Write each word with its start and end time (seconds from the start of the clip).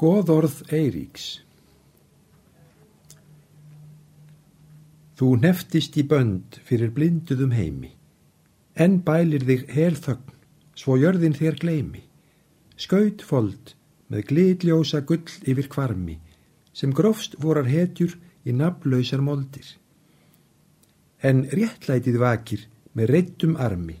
Góðorð 0.00 0.62
Eiríks. 0.72 1.24
Þú 5.20 5.26
neftist 5.42 5.98
í 6.00 6.04
bönd 6.08 6.56
fyrir 6.64 6.88
blinduðum 6.96 7.50
heimi, 7.52 7.90
en 8.80 8.94
bælir 9.04 9.44
þig 9.44 9.66
helþögn, 9.74 10.38
svo 10.72 10.96
jörðin 11.02 11.36
þér 11.36 11.58
gleimi, 11.60 12.00
skaut 12.80 13.20
fold 13.20 13.74
með 14.08 14.24
glidljósa 14.30 15.02
gull 15.04 15.36
yfir 15.44 15.68
kvarmi, 15.76 16.16
sem 16.72 16.96
grófst 16.96 17.36
vorar 17.44 17.68
hetjur 17.68 18.16
í 18.48 18.56
naflausar 18.56 19.20
moldir. 19.20 19.68
En 21.20 21.44
réttlætið 21.52 22.16
vakir 22.24 22.64
með 22.96 23.12
reittum 23.18 23.60
armi, 23.60 24.00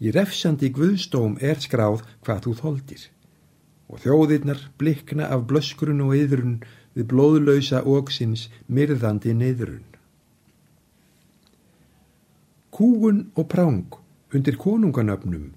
í 0.00 0.08
refsandi 0.08 0.72
guðstóm 0.72 1.36
er 1.44 1.60
skráð 1.60 2.00
hvað 2.24 2.44
þú 2.48 2.58
þoldir 2.64 3.08
og 3.88 4.02
þjóðirnar 4.04 4.60
blikna 4.78 5.28
af 5.32 5.46
blöskurun 5.48 6.04
og 6.04 6.14
yðrun 6.16 6.58
við 6.96 7.08
blóðlausa 7.12 7.82
óksins 7.86 8.48
myrðandi 8.66 9.34
neyðrun. 9.36 9.84
Kúgun 12.74 13.24
og 13.34 13.48
práng 13.50 13.98
undir 14.34 14.58
konunganöfnum, 14.60 15.54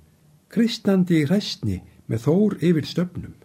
kristandi 0.50 1.26
hræstni 1.28 1.82
með 2.08 2.26
þór 2.26 2.58
yfir 2.64 2.88
stöfnum. 2.88 3.36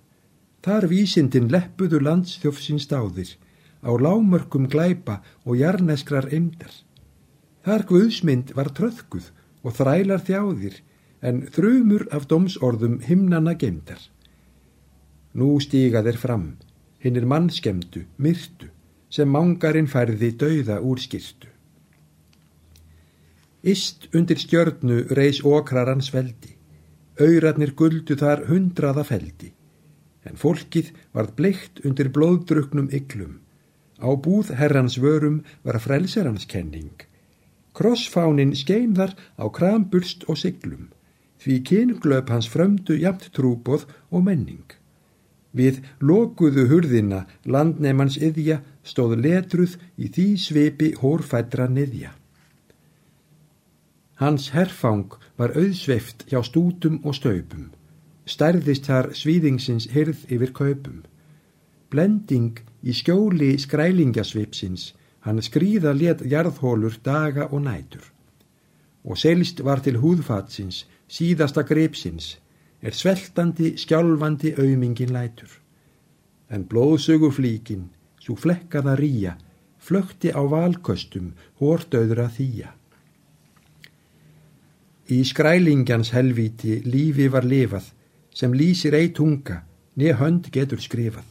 Þar 0.62 0.88
vísindin 0.90 1.50
leppuðu 1.52 2.00
landsþjófsins 2.02 2.86
stáðir, 2.86 3.36
á 3.86 3.90
lámörkum 3.94 4.66
glæpa 4.70 5.20
og 5.44 5.60
jarneskrar 5.60 6.26
eimdar. 6.32 6.72
Þar 7.66 7.86
guðsmynd 7.90 8.54
var 8.58 8.72
tröðkuð 8.74 9.30
og 9.62 9.76
þrælar 9.78 10.22
þjáðir, 10.26 10.80
en 11.22 11.46
þrumur 11.50 12.06
af 12.14 12.26
domsorðum 12.30 13.00
himnana 13.06 13.54
gemdar. 13.58 13.98
Nú 15.36 15.58
stíga 15.60 16.00
þeir 16.04 16.16
fram, 16.16 16.44
hinn 17.04 17.18
er 17.20 17.26
mannskemdu, 17.28 18.06
myrtu, 18.16 18.70
sem 19.12 19.28
mangarinn 19.28 19.90
færði 19.90 20.30
dauða 20.40 20.78
úr 20.80 21.02
skirtu. 21.02 21.50
Ist 23.66 24.06
undir 24.16 24.40
stjörnu 24.40 25.02
reys 25.18 25.42
okrarans 25.44 26.08
veldi, 26.14 26.54
auðratnir 27.20 27.74
guldu 27.76 28.16
þar 28.16 28.46
hundraða 28.48 29.04
feldi, 29.08 29.50
en 30.24 30.40
fólkið 30.40 30.92
varð 31.12 31.34
bleikt 31.40 31.84
undir 31.84 32.08
blóðdruknum 32.16 32.88
yglum, 33.00 33.36
á 34.00 34.08
búð 34.16 34.54
herrans 34.56 34.96
vörum 35.02 35.42
var 35.66 35.80
frelsarans 35.84 36.48
kenning, 36.48 37.04
krossfánin 37.76 38.56
skein 38.56 38.96
þar 38.96 39.12
á 39.36 39.44
krambulst 39.52 40.24
og 40.32 40.40
siglum, 40.40 40.88
því 41.44 41.60
kynglöp 41.68 42.32
hans 42.32 42.48
frömdu 42.48 42.96
jamt 42.96 43.28
trúboð 43.36 43.84
og 44.10 44.24
menning. 44.30 44.64
Við 45.56 45.80
lokuðu 46.04 46.66
hurðina 46.70 47.24
landneimans 47.48 48.18
yðja 48.20 48.60
stóð 48.84 49.16
letruð 49.24 49.78
í 49.96 50.10
því 50.12 50.28
sveipi 50.40 50.92
hórfættra 51.00 51.68
niðja. 51.72 52.12
Hans 54.20 54.50
herfang 54.52 55.16
var 55.36 55.56
auðsveift 55.56 56.26
hjá 56.30 56.40
stútum 56.44 57.00
og 57.04 57.16
staupum. 57.16 57.70
Stærðist 58.26 58.88
þar 58.88 59.10
svíðingsins 59.14 59.90
hyrð 59.92 60.24
yfir 60.32 60.52
kaupum. 60.56 61.02
Blending 61.92 62.60
í 62.82 62.94
skjóli 62.96 63.52
skrælingasvipsins, 63.62 64.92
hann 65.24 65.42
skrýða 65.44 65.92
let 65.96 66.24
jarðhólur 66.24 66.96
daga 67.04 67.48
og 67.52 67.62
nætur. 67.68 68.02
Og 69.04 69.20
selst 69.20 69.62
var 69.62 69.84
til 69.84 70.00
húðfatsins, 70.02 70.84
síðasta 71.06 71.62
greipsins, 71.68 72.36
er 72.86 72.94
sveltandi, 72.94 73.74
skjálfandi 73.82 74.54
aumingin 74.62 75.10
lætur. 75.10 75.50
En 76.50 76.62
blóðsögur 76.70 77.34
flíkin, 77.34 77.88
svo 78.22 78.36
flekkaða 78.38 78.94
ría, 79.00 79.34
flökti 79.82 80.30
á 80.30 80.38
valköstum, 80.46 81.32
hórdauðra 81.58 82.28
þýja. 82.30 82.70
Í 85.10 85.18
skrælingjans 85.26 86.12
helvíti 86.14 86.80
lífi 86.86 87.26
var 87.30 87.46
lifað, 87.46 87.90
sem 88.34 88.54
lýsir 88.54 88.94
ei 88.94 89.10
tunga, 89.14 89.62
neð 89.98 90.18
hönd 90.20 90.50
getur 90.54 90.82
skrifað. 90.82 91.26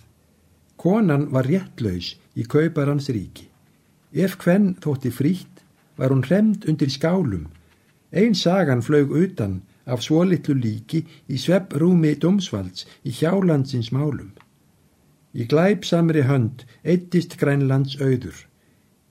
Konan 0.76 1.30
var 1.32 1.48
réttlaus 1.48 2.16
í 2.36 2.44
kauparans 2.48 3.08
ríki. 3.12 3.48
Ef 4.12 4.36
hvenn 4.44 4.76
þótti 4.84 5.12
frítt, 5.12 5.64
var 5.96 6.12
hún 6.12 6.24
hremd 6.28 6.68
undir 6.70 6.92
skálum. 6.92 7.48
Einn 8.12 8.36
sagan 8.36 8.84
flög 8.84 9.12
utan, 9.12 9.62
af 9.86 10.02
svo 10.04 10.24
litlu 10.26 10.56
líki 10.58 11.04
í 11.30 11.38
svepprúmi 11.42 12.16
domsvalds 12.22 12.88
í 13.06 13.14
hjálandsins 13.14 13.92
málum. 13.96 14.34
Í 15.36 15.46
glæpsamri 15.52 16.24
hönd 16.30 16.64
eittist 16.84 17.38
grænlands 17.40 17.98
auður. 18.02 18.38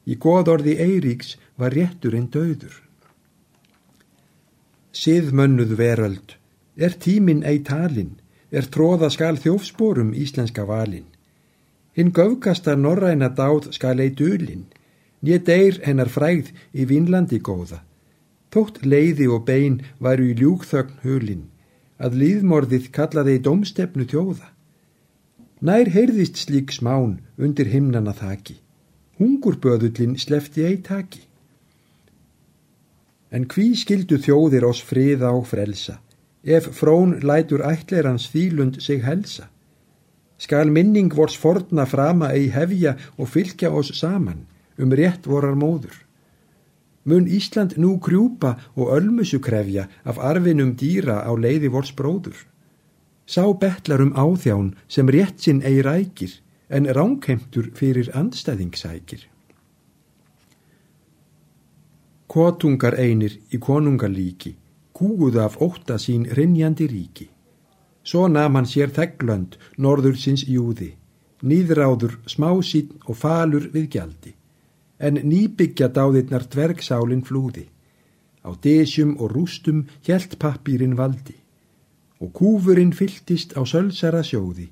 Í 0.09 0.17
goðorði 0.21 0.77
Eiríks 0.81 1.37
var 1.61 1.75
rétturinn 1.77 2.31
döður. 2.33 2.75
Siðmönnuð 4.95 5.75
veröld, 5.79 6.37
er 6.77 6.95
tíminn 7.03 7.43
ei 7.45 7.59
talin, 7.67 8.15
er 8.51 8.69
tróða 8.71 9.11
skal 9.11 9.39
þjófsporum 9.43 10.13
íslenska 10.15 10.65
valin. 10.69 11.07
Hinn 11.95 12.13
göfkasta 12.15 12.75
norræna 12.77 13.29
dáð 13.31 13.73
skal 13.75 14.01
ei 14.03 14.11
dölin, 14.11 14.67
nýja 15.23 15.41
deyr 15.49 15.81
hennar 15.87 16.11
fræð 16.11 16.51
í 16.73 16.87
Vínlandi 16.91 17.41
góða. 17.43 17.83
Þótt 18.55 18.85
leiði 18.87 19.27
og 19.35 19.49
bein 19.49 19.81
varu 19.99 20.29
í 20.31 20.35
ljúkþögn 20.39 21.01
hulin, 21.03 21.47
að 21.99 22.19
líðmorðið 22.21 22.85
kallaði 22.95 23.33
í 23.35 23.41
domstefnu 23.43 24.07
þjóða. 24.13 24.53
Nær 25.67 25.91
heyrðist 25.91 26.39
slík 26.39 26.71
smán 26.77 27.17
undir 27.35 27.73
himnana 27.73 28.15
þaki, 28.15 28.61
hungurböðullin 29.19 30.15
slefti 30.23 30.69
ei 30.69 30.79
taki. 30.87 31.25
En 33.35 33.49
hví 33.51 33.73
skildu 33.75 34.21
þjóðir 34.23 34.69
oss 34.71 34.85
friða 34.87 35.35
og 35.35 35.49
frelsa, 35.51 35.99
ef 36.47 36.71
frón 36.79 37.19
lætur 37.27 37.67
ætlerans 37.67 38.29
þýlund 38.31 38.79
sig 38.87 39.03
helsa? 39.03 39.49
Skal 40.39 40.71
minning 40.71 41.11
vors 41.11 41.35
forna 41.35 41.89
frama 41.91 42.31
ei 42.39 42.53
hefja 42.55 42.95
og 43.19 43.35
fylgja 43.35 43.75
oss 43.75 43.91
saman 43.99 44.47
um 44.79 44.95
rétt 44.95 45.27
vorar 45.27 45.59
móður 45.59 46.05
mun 47.05 47.29
Ísland 47.29 47.77
nú 47.77 47.99
krjúpa 48.01 48.57
og 48.77 48.91
ölmusu 48.97 49.39
krefja 49.41 49.89
af 50.05 50.19
arfinum 50.19 50.73
dýra 50.77 51.21
á 51.29 51.33
leiði 51.37 51.69
vors 51.69 51.93
bróður. 51.93 52.37
Sá 53.27 53.45
betlar 53.53 54.01
um 54.01 54.13
áþján 54.17 54.75
sem 54.89 55.09
rétt 55.09 55.41
sinn 55.41 55.63
eigi 55.63 55.83
rækir 55.83 56.33
en 56.69 56.89
ránkheimtur 56.97 57.71
fyrir 57.75 58.11
andstæðingsækir. 58.21 59.23
Kotungar 62.27 62.95
einir 62.99 63.39
í 63.53 63.61
konungalíki 63.61 64.57
kúguð 64.95 65.37
af 65.39 65.61
ótta 65.61 65.99
sín 65.99 66.25
rinjandi 66.37 66.87
ríki. 66.87 67.29
Svo 68.05 68.29
nam 68.29 68.55
hann 68.55 68.69
sér 68.69 68.93
þegglönd 68.93 69.57
norður 69.79 70.17
sinns 70.21 70.45
júði, 70.45 70.95
nýðráður, 71.43 72.19
smásýn 72.29 72.93
og 73.09 73.17
falur 73.17 73.71
við 73.73 73.89
gjaldi 73.97 74.35
en 74.99 75.19
nýbyggja 75.19 75.89
dáðirnar 75.91 76.47
dvergsálin 76.51 77.25
flúði. 77.27 77.67
Á 78.45 78.53
desjum 78.61 79.17
og 79.19 79.33
rústum 79.33 79.87
hjælt 80.05 80.39
pappýrin 80.39 80.97
valdi 80.97 81.37
og 82.23 82.31
kúfurinn 82.33 82.95
fylltist 82.95 83.53
á 83.59 83.61
sölsara 83.69 84.23
sjóði, 84.25 84.69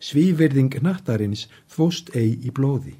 svíverðing 0.00 0.76
nattarins 0.80 1.48
þvost 1.68 2.14
ei 2.16 2.38
í 2.46 2.52
blóði. 2.54 2.94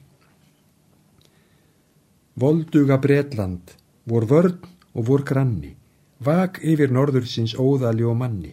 Volduga 2.34 2.98
Bretland, 2.98 3.76
vor 4.04 4.26
vörn 4.28 4.58
og 4.92 5.06
vor 5.08 5.24
granni, 5.24 5.72
vak 6.18 6.58
yfir 6.60 6.92
norðursins 6.92 7.54
óðali 7.54 8.04
og 8.04 8.18
manni. 8.18 8.52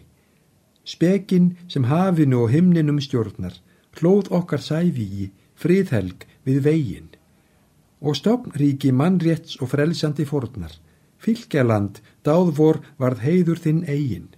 Spekinn 0.84 1.56
sem 1.68 1.84
hafinu 1.90 2.44
og 2.46 2.54
himninum 2.54 3.02
stjórnar, 3.02 3.58
hlóð 3.98 4.30
okkar 4.38 4.62
sævíi, 4.62 5.32
friðhelg 5.58 6.24
við 6.46 6.62
veginn 6.64 7.11
og 8.02 8.18
stopnríki 8.18 8.90
mannrétts 8.90 9.60
og 9.62 9.70
frelsandi 9.72 10.26
fornar, 10.26 10.74
fylgjaland, 11.22 12.00
dáðvor 12.26 12.82
varð 12.98 13.22
heiður 13.22 13.62
þinn 13.62 13.84
eigin. 13.86 14.28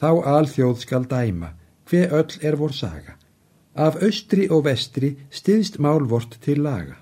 Þá 0.00 0.10
alþjóð 0.36 0.76
skal 0.84 1.06
dæma, 1.10 1.52
hver 1.90 2.14
öll 2.14 2.38
er 2.46 2.56
vor 2.56 2.72
saga. 2.72 3.16
Af 3.74 3.98
austri 4.02 4.48
og 4.50 4.64
vestri 4.66 5.16
stiðst 5.30 5.78
málvort 5.78 6.38
til 6.42 6.62
laga. 6.62 6.96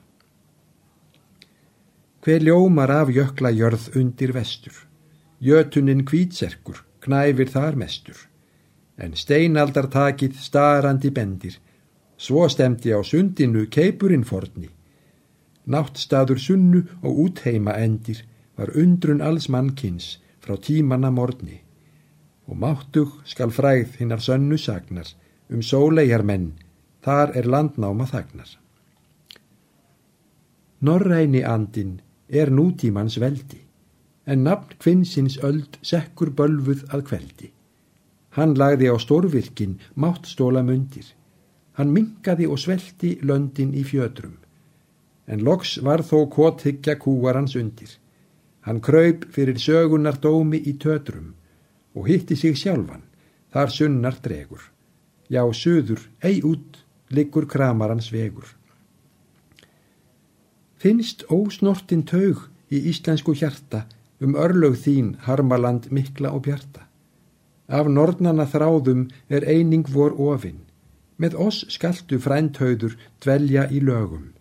Hver 2.25 2.43
ljómar 2.45 2.91
af 2.91 3.13
jökla 3.15 3.53
jörð 3.55 3.89
undir 3.97 4.33
vestur, 4.35 4.75
jötunin 5.41 6.05
kvítserkur, 6.05 6.83
knæfir 7.01 7.49
þar 7.49 7.77
mestur, 7.79 8.19
en 8.99 9.15
steinaldartakið 9.15 10.35
starandi 10.43 11.11
bendir, 11.15 11.55
svo 12.19 12.49
stemdi 12.51 12.93
á 12.93 13.01
sundinu 13.07 13.69
keipurinn 13.71 14.27
forni, 14.27 14.69
náttstaður 15.75 16.41
sunnu 16.47 16.83
og 17.03 17.23
útheima 17.25 17.77
endir 17.85 18.25
var 18.57 18.75
undrun 18.83 19.23
alls 19.23 19.49
mannkins 19.49 20.19
frá 20.43 20.57
tímanna 20.57 21.11
morni 21.11 21.61
og 22.49 22.57
máttug 22.57 23.11
skal 23.25 23.51
fræð 23.53 23.99
hinnar 24.01 24.23
sönnu 24.25 24.57
sagnar 24.57 25.09
um 25.53 25.63
sólegar 25.63 26.25
menn 26.25 26.53
þar 27.05 27.37
er 27.39 27.47
landnáma 27.47 28.07
þagnar. 28.09 28.49
Norræni 30.81 31.43
andin 31.45 32.01
er 32.29 32.51
nútímans 32.51 33.19
veldi, 33.21 33.61
en 34.27 34.45
nafn 34.45 34.77
kvinnsins 34.79 35.39
öld 35.43 35.79
sekkur 35.83 36.31
bölfuð 36.39 36.85
að 36.95 37.05
kveldi. 37.09 37.49
Hann 38.37 38.55
lagði 38.61 38.91
á 38.93 38.97
stórvirkin 39.01 39.79
máttstóla 39.97 40.63
mundir. 40.63 41.07
Hann 41.77 41.93
minkaði 41.95 42.47
og 42.47 42.61
svelti 42.61 43.19
löndin 43.23 43.75
í 43.75 43.83
fjötrum. 43.87 44.37
En 45.29 45.45
loks 45.45 45.77
var 45.85 46.01
þó 46.01 46.25
kóthyggja 46.33 46.97
kúarans 46.97 47.57
undir. 47.61 47.91
Hann 48.65 48.81
kröyp 48.81 49.27
fyrir 49.33 49.61
sögunar 49.61 50.17
dómi 50.21 50.61
í 50.65 50.75
tötrum 50.81 51.35
og 51.95 52.09
hitti 52.09 52.37
sig 52.37 52.57
sjálfan, 52.57 53.03
þar 53.53 53.73
sunnar 53.73 54.17
dregur. 54.25 54.63
Já, 55.29 55.43
söður, 55.53 56.01
ei 56.23 56.41
út, 56.45 56.81
liggur 57.13 57.47
kramarans 57.49 58.13
vegur. 58.13 58.47
Finnst 60.79 61.25
ósnortin 61.29 62.05
taug 62.07 62.47
í 62.71 62.81
íslensku 62.93 63.35
hjarta 63.35 63.85
um 64.23 64.37
örlög 64.39 64.79
þín 64.79 65.15
harmaland 65.27 65.91
mikla 65.91 66.33
og 66.37 66.45
bjarta. 66.47 66.87
Af 67.69 67.89
nornana 67.91 68.47
þráðum 68.49 69.09
er 69.29 69.45
eining 69.45 69.89
vor 69.93 70.15
ofinn, 70.17 70.65
með 71.19 71.37
oss 71.37 71.65
skaltu 71.69 72.19
frændhauður 72.23 72.97
dvelja 73.21 73.67
í 73.75 73.83
lögum. 73.85 74.38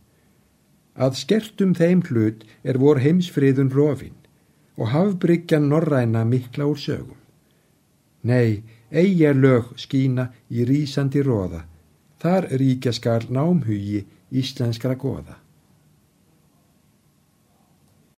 Að 0.98 1.18
skertum 1.22 1.74
þeim 1.78 2.02
hlut 2.10 2.44
er 2.64 2.80
vor 2.82 3.00
heimsfriðun 3.04 3.70
rofinn 3.74 4.18
og 4.78 4.92
hafbryggjan 4.94 5.70
norræna 5.70 6.24
mikla 6.26 6.66
úr 6.70 6.80
sögum. 6.82 7.18
Nei, 8.26 8.64
eigja 8.92 9.34
lög 9.34 9.74
skína 9.78 10.30
í 10.50 10.66
rýsandi 10.66 11.22
róða, 11.26 11.64
þar 12.22 12.50
ríkja 12.62 12.94
skar 12.94 13.28
námhugi 13.30 14.06
íslenskra 14.32 14.96
goða. 14.98 15.38